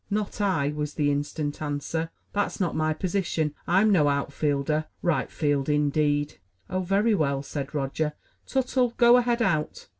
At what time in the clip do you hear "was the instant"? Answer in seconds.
0.69-1.61